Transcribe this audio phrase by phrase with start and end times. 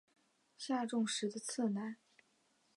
[0.57, 1.97] 下重实的次男。